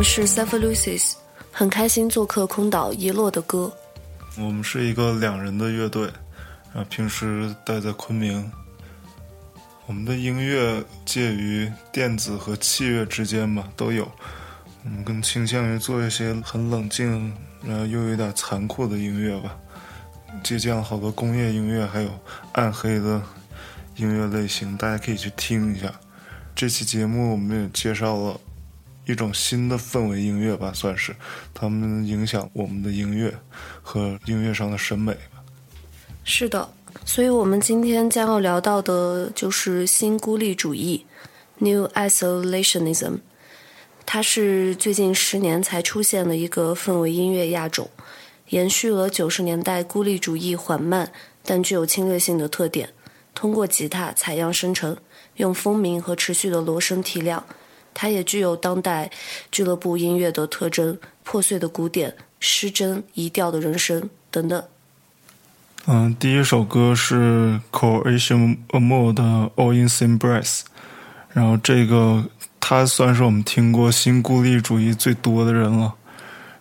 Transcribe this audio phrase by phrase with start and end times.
[0.00, 1.14] 们是 s e p h a l u c i s
[1.52, 3.70] 很开心做客空岛遗落的歌。
[4.38, 6.08] 我们是一个两人的乐队，
[6.72, 8.50] 啊，平时待在昆明。
[9.84, 14.10] 我们的音乐介于电子和器乐之间吧，都有。
[14.84, 17.30] 我们更倾向于做一些很冷静，
[17.62, 19.54] 然后又有点残酷的音乐吧，
[20.42, 22.08] 借鉴了好多工业音乐，还有
[22.52, 23.20] 暗黑的
[23.96, 25.92] 音乐类型，大家可以去听一下。
[26.56, 28.40] 这期节目我们也介绍了
[29.10, 31.14] 一种新的氛围音乐吧，算是
[31.52, 33.34] 他们影响我们的音乐
[33.82, 35.42] 和音乐上的审美吧。
[36.22, 36.70] 是的，
[37.04, 41.04] 所以我们今天将要聊到的就是新孤立主义
[41.58, 43.18] （New Isolationism）。
[44.06, 47.88] 它是最近十年才出现的一个氛围音乐亚种，
[48.48, 51.10] 延续了九十年代孤立主义缓慢
[51.44, 52.90] 但具有侵略性的特点，
[53.34, 54.96] 通过吉他采样生成，
[55.36, 57.44] 用风鸣和持续的锣声提亮。
[57.92, 59.10] 它也具有当代
[59.50, 64.62] 俱乐部音乐的特征：破碎的鼓点、失真移调的人声等等。
[65.86, 70.60] 嗯，第一首歌是 Croatian Amor 的 All in Same Breath，
[71.32, 72.26] 然后这个
[72.60, 75.94] 他算是我们听过新孤立主义最多的人了，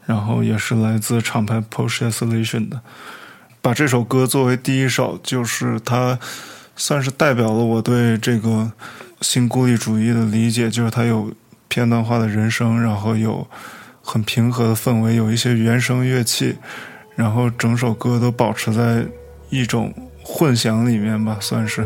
[0.06, 2.82] 然后也是来自厂牌 Post Isolation 的。
[3.62, 6.18] 把这首歌作为第一首，就是它
[6.78, 8.72] 算是代表了我对这个
[9.22, 11.32] 新孤立主义的理解，就是它有
[11.68, 13.48] 片段化的人声，然后有
[14.02, 16.58] 很平和的氛围，有一些原声乐器。
[17.16, 19.06] 然后整首歌都保持在
[19.50, 19.94] 一种
[20.24, 21.86] 混响里面吧，算是。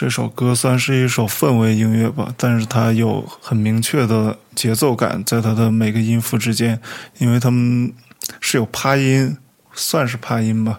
[0.00, 6.80] 这首歌算是一首氛围音乐吧，但是它有很明确的节奏感，在它的每个音符之间，
[7.18, 7.92] 因为它们
[8.38, 9.36] 是有趴音，
[9.72, 10.78] 算是趴音吧，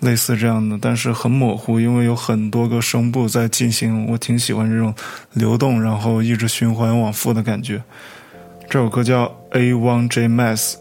[0.00, 4.94] 类似这样的，但是很模糊，因为有很多个声部在进行，我挺喜欢这种
[5.34, 7.82] 流动，然后一直循环往复的感觉。
[8.70, 10.76] 这首歌叫《A One J Mass》。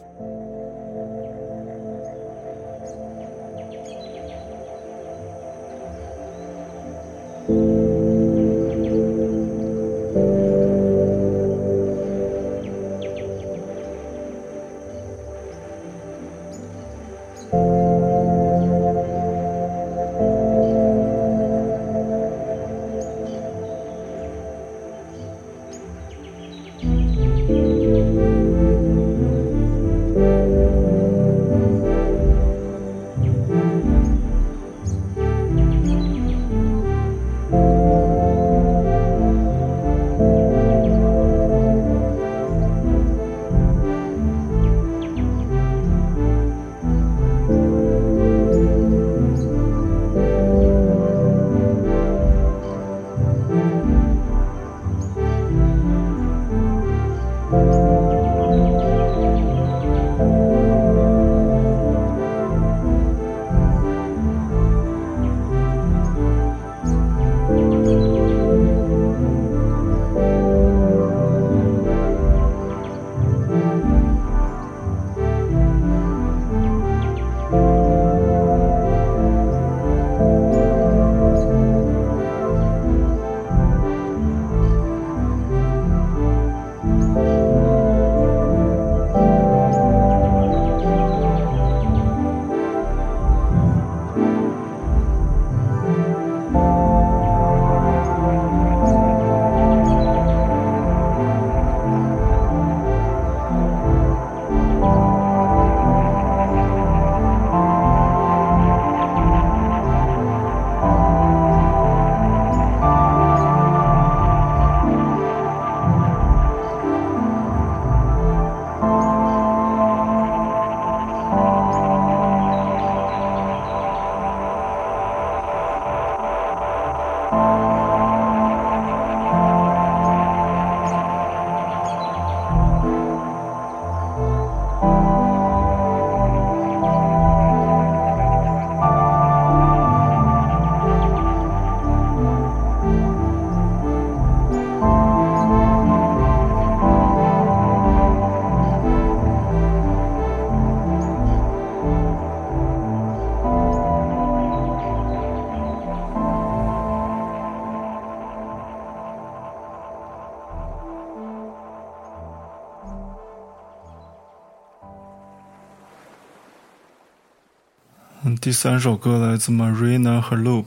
[168.46, 170.66] 第三首歌来自 Marina 和 Loop。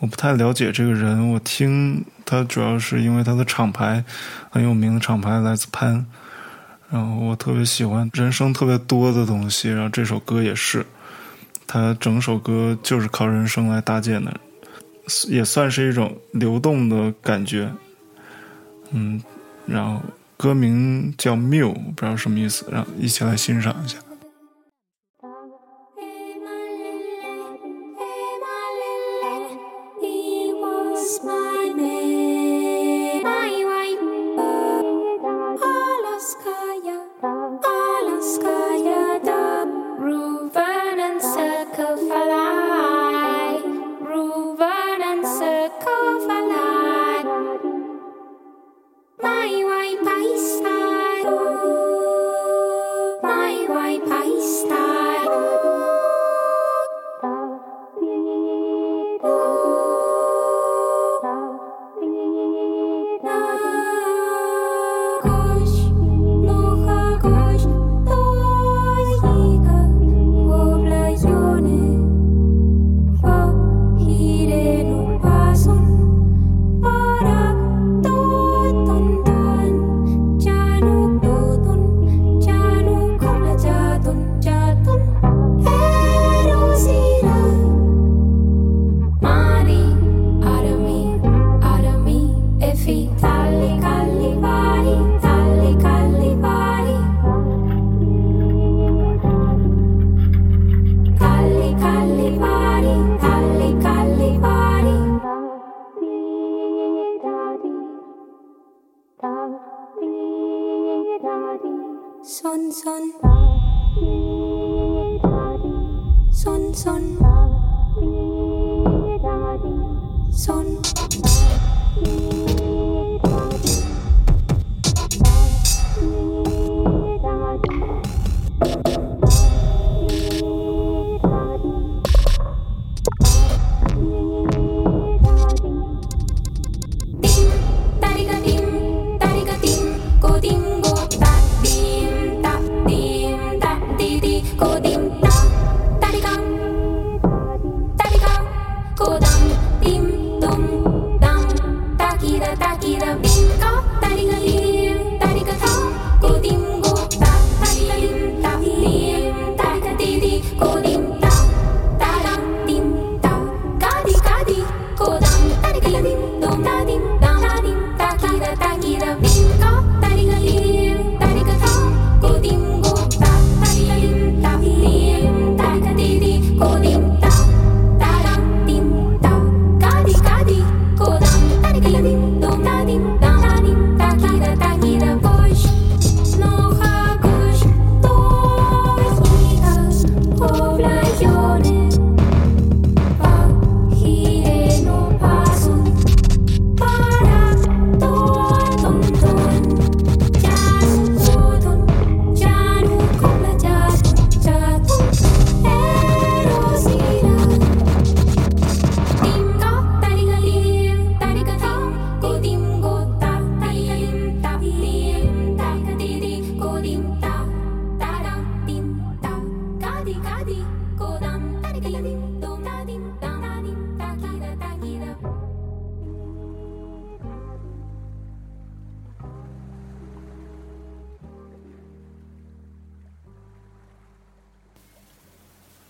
[0.00, 4.04] 我不太了解这个人，我听他主要是因为他的厂牌
[4.50, 6.04] 很有名的厂牌来自潘。
[6.90, 10.84] 然后我特别喜欢人声特别多的东西，然后这首歌也是，
[11.66, 14.38] 他整首歌就是靠人声来搭建的，
[15.28, 17.72] 也算是一种流动的感觉。
[18.90, 19.18] 嗯，
[19.64, 20.02] 然后
[20.36, 23.96] 歌名叫 “Miu”，不知道什么意思，让一起来欣赏一下。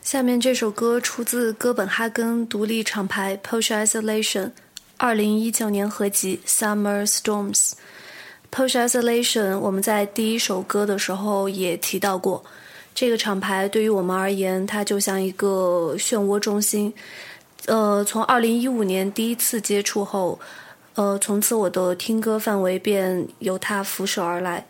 [0.09, 4.50] 下面这首歌出自哥本哈根独立厂牌 Posh Isolation，
[4.97, 7.73] 二零一九年合集 Summer Storms。
[8.50, 12.43] Posh Isolation 我们在第一首歌的时候也提到过，
[12.95, 16.91] 这个厂牌对于我们而言，它就像一个漩涡中心。
[17.67, 20.41] 呃，从二零一五年第一次接触后，
[20.95, 24.65] 呃，从此我的听歌范围便由它辐射而来。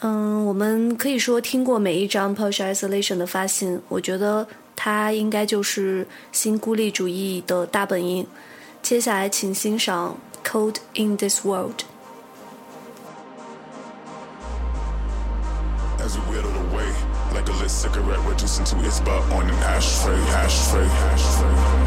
[0.00, 8.26] 嗯，我们可以说听过每一张 Posh Isolation 的发行，我觉得它应该就是新孤立主义的大本营。
[8.82, 10.16] 接下来，请欣赏
[10.48, 11.80] 《Code in This World》。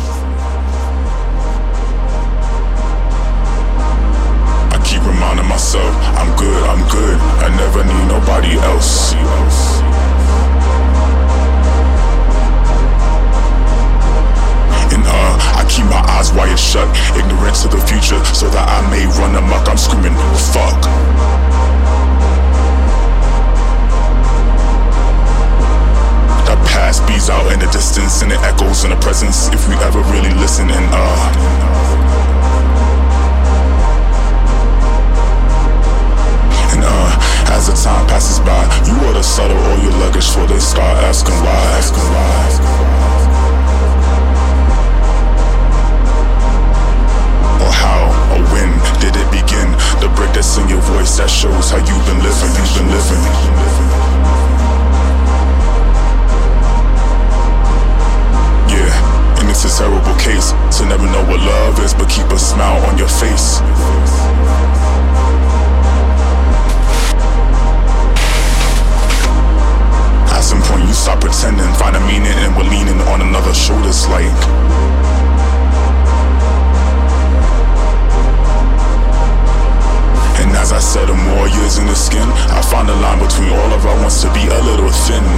[0.09, 0.28] keep
[5.09, 9.13] reminding myself I'm good, I'm good, I never need nobody else.
[14.93, 16.87] And uh, I keep my eyes wired shut,
[17.17, 19.69] ignorant to the future, so that I may run amok.
[19.69, 20.13] I'm screaming,
[20.53, 20.77] fuck.
[26.45, 29.47] The past beats out in the distance, and it echoes in the presence.
[29.49, 31.98] If we ever really listen and uh.
[37.51, 40.97] As the time passes by, you ought to settle all your luggage before they start
[41.03, 41.61] asking why.
[41.77, 42.29] Asking why.
[47.63, 48.01] Or how
[48.33, 48.69] or when
[49.01, 49.69] did it begin?
[49.99, 52.51] The break that's in your voice that shows how you've been living.
[52.53, 53.21] You've been living.
[58.69, 62.37] Yeah, and it's a terrible case to never know what love is, but keep a
[62.37, 63.59] smile on your face.
[70.69, 74.29] Point, you stop pretending, find a meaning, and we're leaning on another shoulder's like.
[80.39, 83.73] And as I settle more years in the skin, I find the line between all
[83.73, 85.28] of our wants to be a little thin.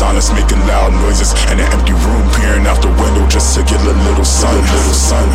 [0.00, 3.78] Silence, making loud noises in an empty room, peering out the window just to get
[3.84, 5.28] a little sun, a little sun.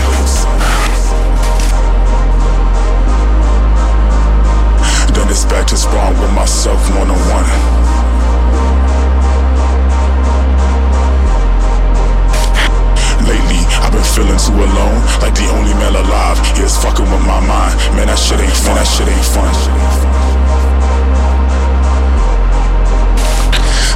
[5.13, 7.47] Then it's back to spawn with myself one on one.
[13.29, 16.41] Lately, I've been feeling too alone, like the only man alive.
[16.57, 17.77] Here's fucking with my mind.
[17.93, 18.75] Man, that shit ain't fun.
[18.81, 20.14] That shit ain't fun.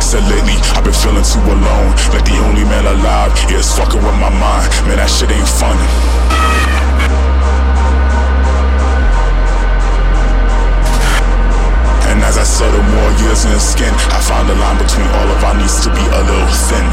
[0.09, 1.93] Said lately, I've been feeling too alone.
[2.09, 4.65] Like the only man alive is fucking with my mind.
[4.89, 5.77] Man, that shit ain't fun.
[12.09, 15.29] And as I settle more years in the skin, I found the line between all
[15.29, 16.89] of our needs to be a little thin.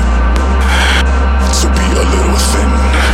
[1.56, 3.05] To be a little thin.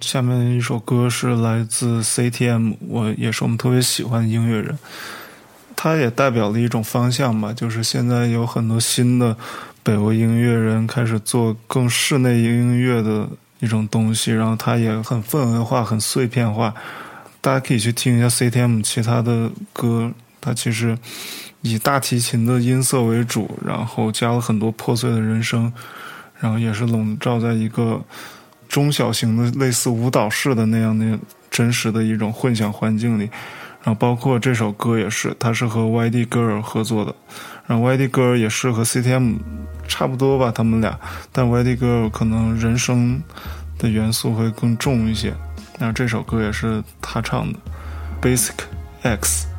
[0.00, 4.78] 下面一首歌是来自 CTM，我也是我们特别喜欢的音乐人，
[5.76, 9.36] 他也代表了一种方向吧，就是现在有很多新的
[9.82, 13.28] 北欧音乐人开始做更室内音乐的
[13.58, 16.74] 一种东西，然后它也很氛围化、很碎片化。
[17.42, 20.98] 大家可以去听一下 CTM 其他的歌，它其实
[21.60, 25.70] 以大提琴的音色为主，然后加了很多破碎的人声，
[26.38, 28.02] 然后也是笼罩在一个。
[28.70, 31.18] 中小型的类似舞蹈室的那样的
[31.50, 33.24] 真实的一种混响环境里，
[33.82, 37.12] 然后包括这首歌也是，它是和 YD Girl 合作的，
[37.66, 39.38] 然后 YD Girl 也是和 CTM
[39.88, 40.96] 差不多吧，他们俩，
[41.32, 43.20] 但 YD Girl 可能人声
[43.76, 45.34] 的元素会更重一些，
[45.80, 47.58] 那这首歌也是他唱的
[48.22, 48.54] ，Basic
[49.02, 49.49] X。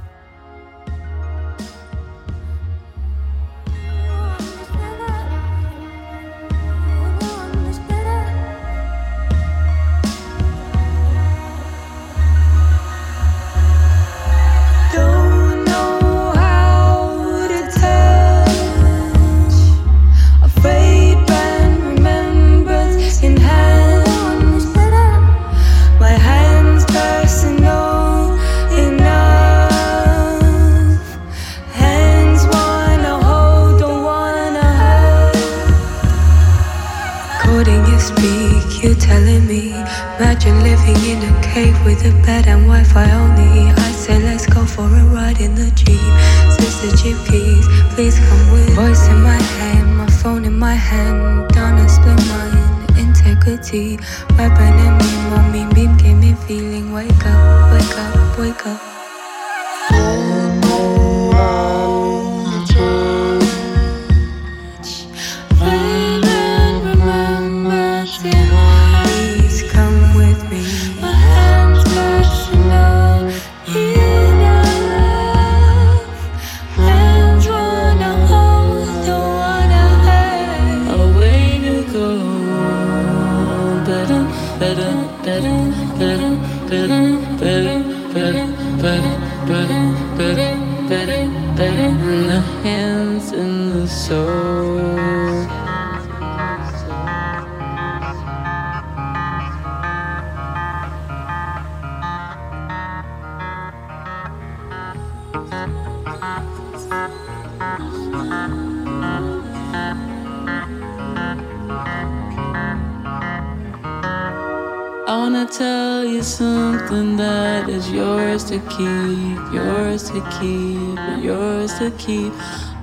[116.21, 122.31] You something that is yours to keep, yours to keep, yours to keep.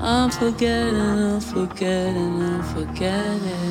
[0.00, 3.67] I'm forgetting, I'm forgetting, I'm forgetting.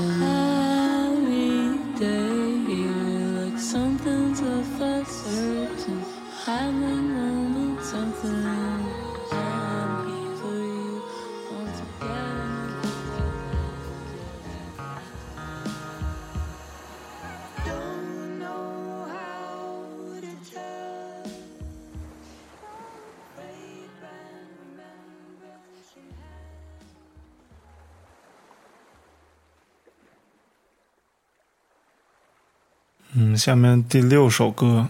[33.38, 34.88] 下面第六首歌，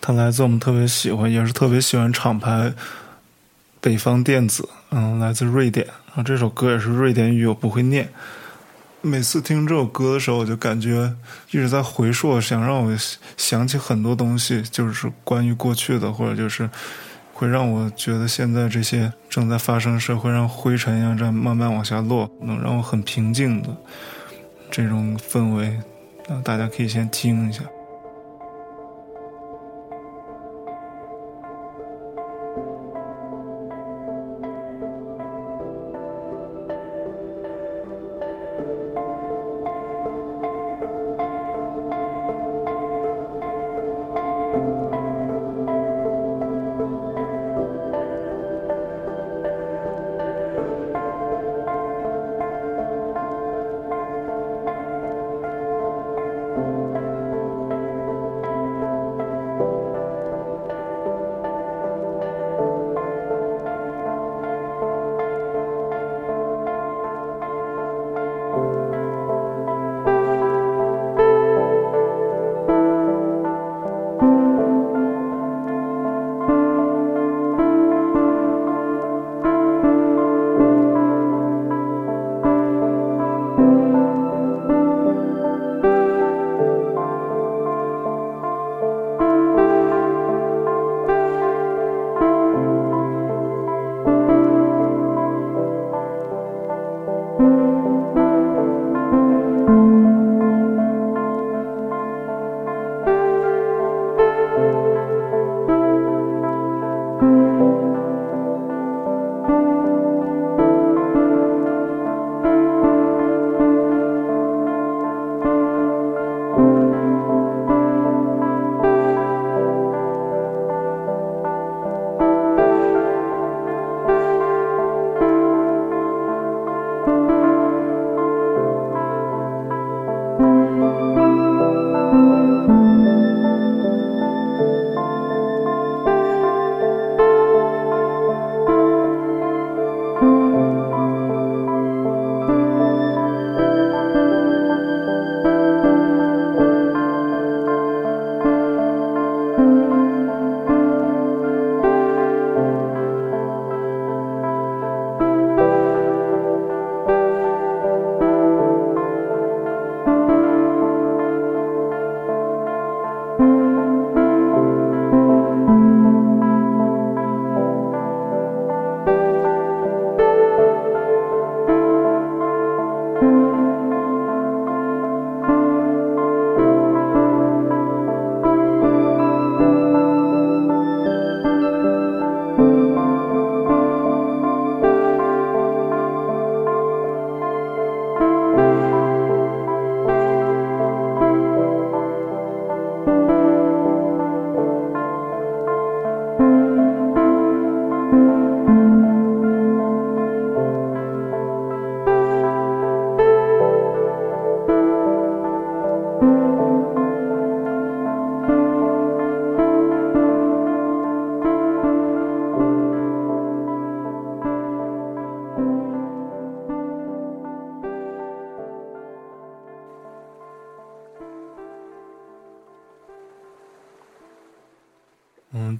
[0.00, 2.72] 它来自我们特别喜欢，也是特别喜欢厂牌
[3.80, 5.86] 北方电子，嗯，来自瑞典。
[6.06, 8.08] 然后这首歌也是瑞典语，我不会念。
[9.00, 11.14] 每次听这首歌的时候，我就感觉
[11.50, 12.96] 一直在回溯，想让我
[13.36, 16.68] 想起很多东西，就是关于过去的，或者就是
[17.32, 23.68] 会让我觉得现在这些正在发生的事会让灰尘一样这样慢慢往下落，能让我很平静的
[24.68, 25.78] 这种氛围。
[26.28, 27.64] 那，大家可以先听一下。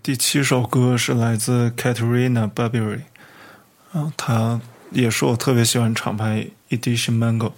[0.09, 3.03] 第七首歌是来自 Katerina Barbery，
[3.93, 4.59] 啊，他
[4.91, 7.53] 也是我特别喜欢厂牌 Edition Mango，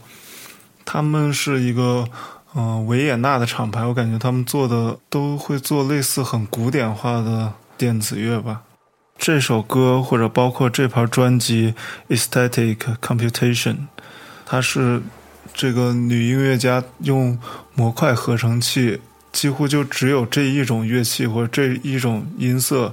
[0.84, 2.08] 他们是一个
[2.56, 8.62] 嗯维也纳的厂牌，我感觉他们做的都会做类似很古典化的电子乐吧。
[9.16, 11.74] 这首歌或者包括这盘专辑
[12.08, 13.86] Aesthetic Computation，
[14.44, 15.00] 它是
[15.54, 17.38] 这个女音乐家用
[17.76, 19.00] 模块合成器。
[19.32, 22.92] 几乎就只有这一种乐器或者这一种音色，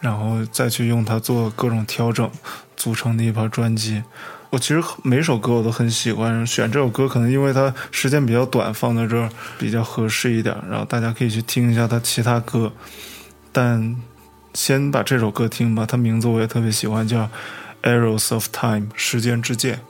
[0.00, 2.30] 然后再去用它做各种调整，
[2.76, 4.02] 组成的一盘专辑。
[4.50, 10.56] 我其实每首歌我都很喜欢，选这首歌可能因为它时间比较短，放在这儿比较合适一点。
[10.70, 12.72] 然后大家可以去听一下他其他歌，
[13.50, 13.96] 但
[14.54, 15.84] 先把这首歌听吧。
[15.84, 17.22] 它名字我也特别喜欢，叫
[17.82, 19.80] 《Arrows of Time》时间之剑。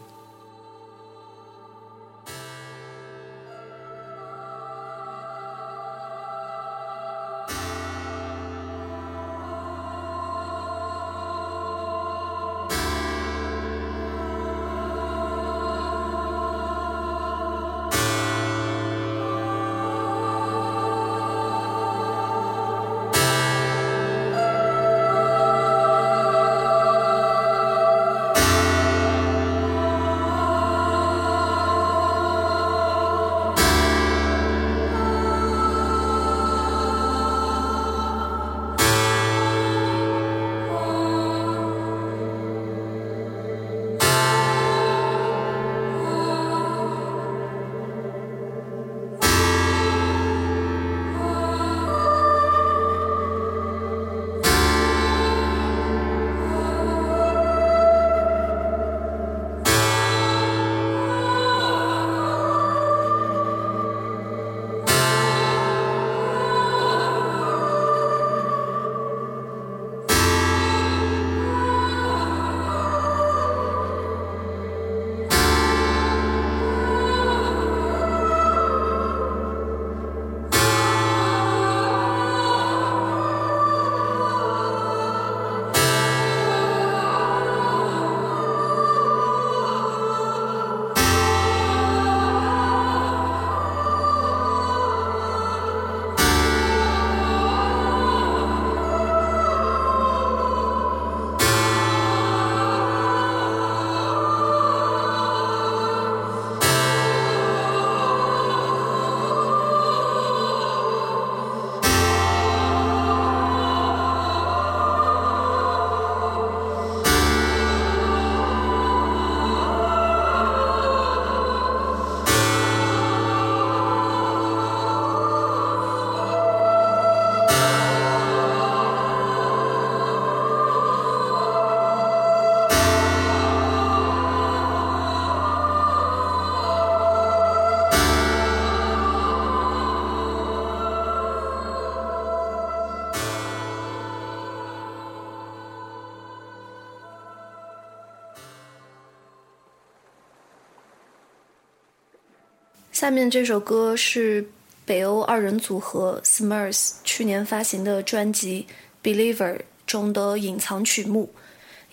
[153.07, 154.45] 下面这首歌是
[154.85, 158.67] 北欧二人组合 Smurfs 去年发行的专辑
[159.09, 159.55] 《Believer》
[159.87, 161.31] 中的隐藏曲目。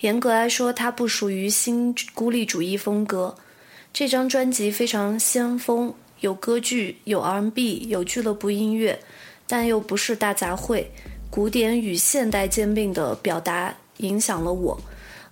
[0.00, 3.32] 严格来说，它不属于新孤立主义风格。
[3.92, 8.98] 这张专辑非常先锋，有歌剧，有 R&B，有俱乐部音乐，
[9.46, 10.84] 但又不是大杂烩。
[11.30, 14.76] 古典与现代兼并的表达影响了我。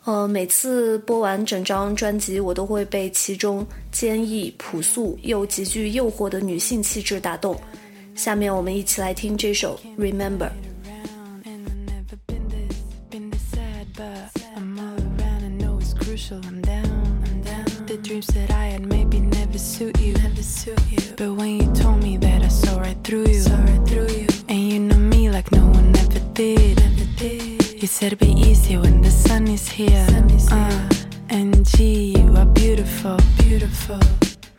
[0.05, 7.57] 呃，每次播完整张专辑，我都会被其中坚毅、朴素又极具诱惑的女性气质打动。
[8.17, 10.49] 下面我们一起来听这首《Remember》。
[27.25, 27.52] You
[27.89, 30.07] said it'd be easier when the sun is here.
[30.07, 30.59] Sun is here.
[30.61, 30.89] Uh,
[31.31, 33.99] and gee, you are beautiful, beautiful.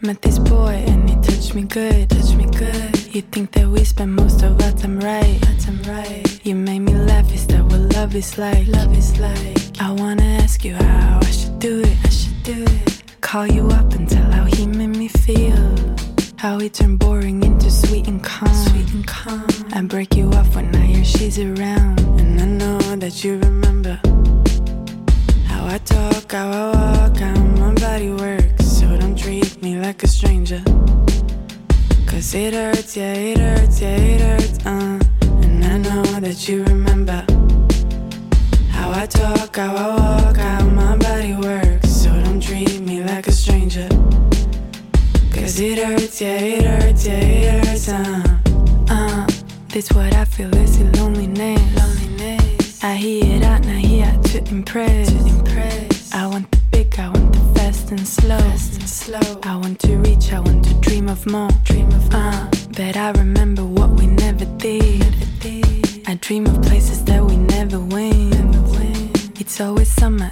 [0.01, 3.15] Met this boy and he touched me good, touched me good.
[3.15, 6.25] You think that we spend most of our time right, time right.
[6.43, 8.67] You made me laugh, is that what love is like?
[8.67, 9.79] Love is like.
[9.79, 13.03] I wanna ask you how I should do it, I should do it.
[13.21, 15.92] Call you up and tell how he made me feel.
[16.43, 18.53] How we turn boring into sweet and calm.
[18.53, 19.47] Sweet and calm.
[19.71, 22.01] I break you off when I hear she's around.
[22.19, 23.97] And I know that you remember
[25.47, 28.65] how I talk, how I walk, how my body works.
[28.65, 30.61] So don't treat me like a stranger.
[32.07, 34.99] Cause it hurts, yeah, it hurts, yeah, it hurts, uh.
[35.43, 37.23] And I know that you remember
[38.69, 40.02] how I talk, how I walk,
[49.73, 51.59] this what I feel is the loneliness.
[51.75, 52.83] loneliness.
[52.83, 55.09] I hear it out, now here to impress.
[55.09, 56.13] to impress.
[56.13, 58.37] I want the big, I want the fast and slow.
[58.37, 59.39] Fast and slow.
[59.41, 61.49] I want to reach, I want to dream of more.
[61.63, 64.99] Dream of uh, but I remember what we never did.
[64.99, 66.07] Never did.
[66.07, 68.29] I dream of places that we never went.
[68.29, 69.41] Never went.
[69.41, 70.31] It's always summer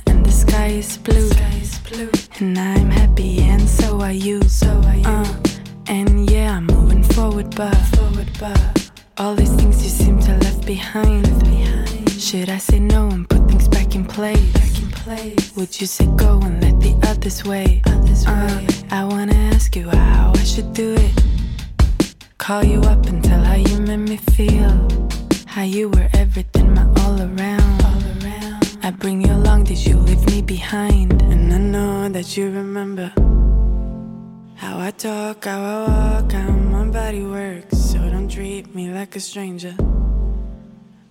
[15.71, 17.81] Would you say go and let the others wait?
[17.88, 18.67] Others uh.
[18.91, 21.13] I wanna ask you how I should do it.
[22.38, 24.75] Call you up and tell how you made me feel.
[25.45, 27.86] How you were everything, my all around.
[27.86, 28.79] All around.
[28.84, 31.21] I bring you along, did you leave me behind?
[31.31, 33.13] And I know that you remember
[34.57, 37.77] how I talk, how I walk, how my body works.
[37.77, 39.73] So don't treat me like a stranger.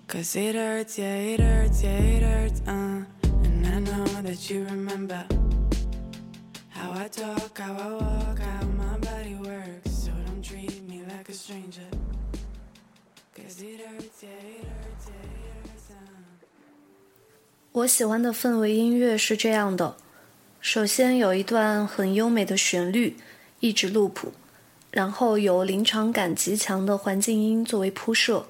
[0.06, 2.60] Cause it hurts, yeah, it hurts, yeah, it hurts.
[2.66, 3.19] Uh.
[3.72, 5.24] I know that you remember
[6.70, 9.90] how I talk, how I walk, how my body works.
[10.04, 11.88] So don't treat me like a stranger.
[13.37, 15.90] Cause it hurts, yeah, it hurts, yeah, it hurts.
[15.92, 15.96] Uh.
[17.72, 19.96] 我喜欢的氛围音乐是这样的：
[20.61, 23.16] 首先有一段很优美的旋律，
[23.61, 24.33] 一直录谱，
[24.90, 28.46] 然后有临场感极强的环境音作为铺设，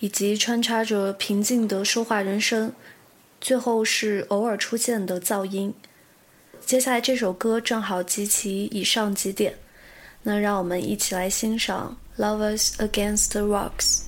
[0.00, 2.72] 以及穿插着平静的说话人声，
[3.42, 5.74] 最后是偶尔出现的噪音。
[6.64, 9.52] 接下来这首歌正好集齐以上几点，
[10.22, 13.98] 那让我们一起来欣赏《Lovers Against the Rocks》。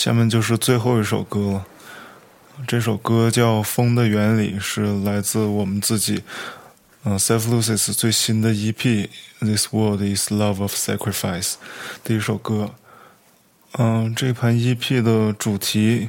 [0.00, 1.66] 下面就是最后一首歌了。
[2.66, 6.22] 这首歌叫《风的原理》，是来自我们自己，
[7.04, 8.72] 嗯，Self Lucis 最新的 EP
[9.40, 11.52] 《This World Is Love of Sacrifice》
[12.02, 12.70] 的一首歌。
[13.72, 16.08] 嗯，这盘 EP 的主题，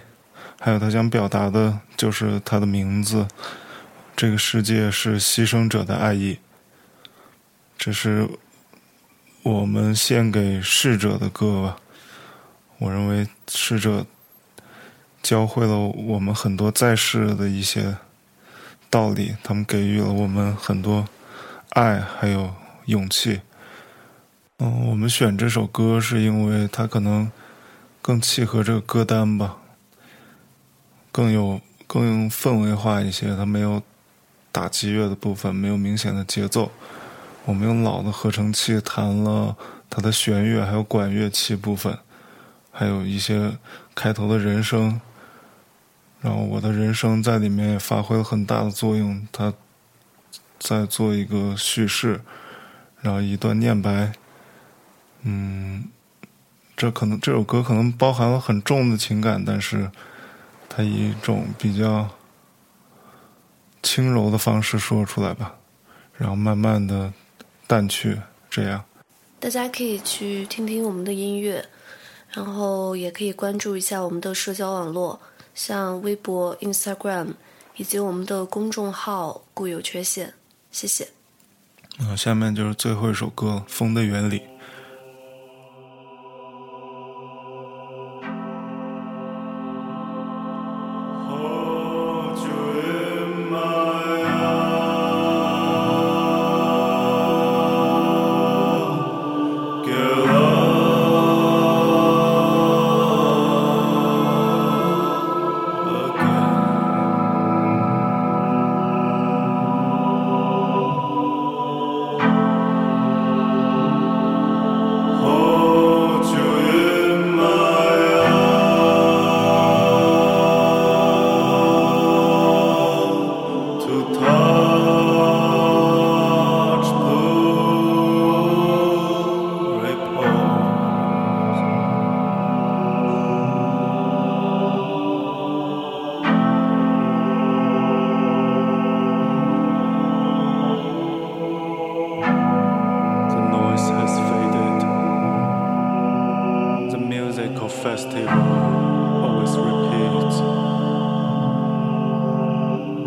[0.61, 3.27] 还有他想表达的，就是他的名字。
[4.15, 6.37] 这个世界是牺牲者的爱意。
[7.77, 8.29] 这是
[9.43, 11.77] 我们献给逝者的歌吧。
[12.81, 14.07] 我认为逝者
[15.21, 17.95] 教会了我们很多在世的一些
[18.89, 21.07] 道理，他们给予了我们很多
[21.69, 22.51] 爱，还有
[22.85, 23.41] 勇气。
[24.57, 27.31] 嗯，我们选这首歌是因为它可能
[28.01, 29.57] 更契合这个歌单吧，
[31.11, 33.35] 更有更氛围化一些。
[33.35, 33.83] 它没有
[34.51, 36.71] 打击乐的部分，没有明显的节奏。
[37.45, 39.55] 我们用老的合成器弹了
[39.87, 41.95] 它的弦乐，还有管乐器部分。
[42.71, 43.57] 还有一些
[43.93, 44.99] 开头的人声，
[46.21, 49.27] 然后我的人声在里面也发挥了很大的作用。
[49.31, 49.53] 他
[50.57, 52.21] 在做一个叙事，
[53.01, 54.13] 然后一段念白。
[55.23, 55.85] 嗯，
[56.75, 59.91] 这可能这首歌可能包含了很重的情感，但是
[60.69, 62.09] 它以一种比较
[63.83, 65.55] 轻柔的方式说出来吧，
[66.17, 67.11] 然后慢慢的
[67.67, 68.17] 淡去。
[68.49, 68.83] 这样，
[69.39, 71.65] 大家可以去听听我们的音乐。
[72.33, 75.19] 然后也可以关注一下我们的社交网络，
[75.53, 77.33] 像微博、Instagram，
[77.75, 80.33] 以及我们的公众号“固有缺陷”。
[80.71, 81.09] 谢谢。
[81.99, 84.39] 那下面就是最后一首歌《风的原理》。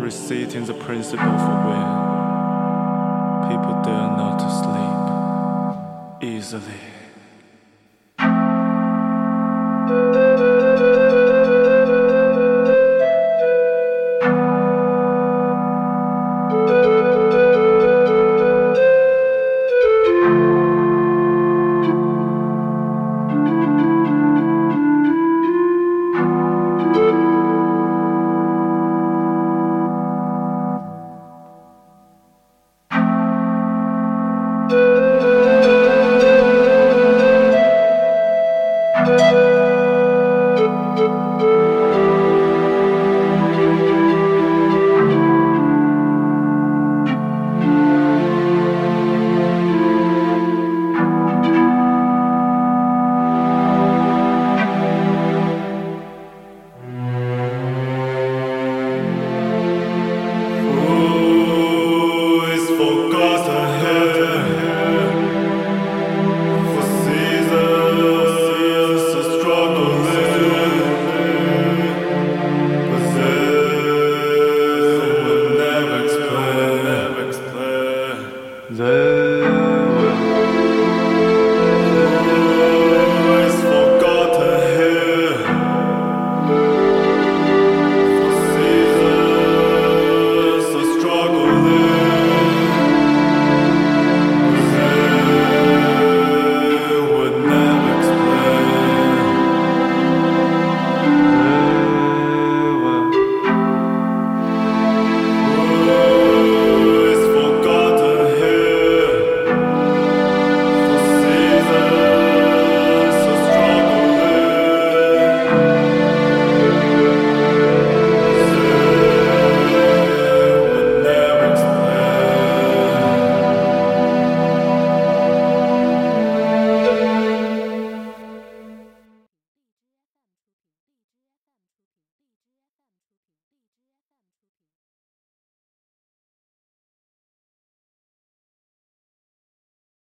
[0.05, 1.91] Restating the principle for where
[3.49, 4.49] people dare not to
[6.21, 6.94] sleep easily.